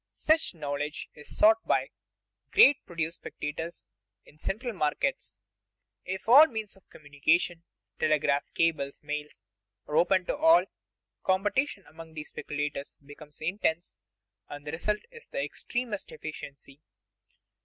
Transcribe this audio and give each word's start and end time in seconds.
Such 0.13 0.55
knowledge 0.55 1.09
is 1.13 1.37
sought 1.37 1.59
by 1.67 1.83
the 1.83 1.89
great 2.53 2.83
produce 2.87 3.17
speculators 3.17 3.87
in 4.25 4.33
the 4.33 4.39
central 4.41 4.73
markets. 4.73 5.37
If 6.05 6.27
all 6.27 6.47
means 6.47 6.75
of 6.75 6.89
communication 6.89 7.61
telegraph, 7.99 8.51
cables, 8.55 9.03
mails 9.03 9.43
are 9.87 9.95
open 9.95 10.25
to 10.25 10.35
all, 10.35 10.65
competition 11.23 11.85
among 11.85 12.15
these 12.15 12.29
speculators 12.29 12.97
becomes 13.05 13.39
intense, 13.41 13.95
and 14.49 14.65
the 14.65 14.71
result 14.71 15.01
is 15.11 15.27
the 15.27 15.43
extremest 15.43 16.11
efficiency. 16.11 16.81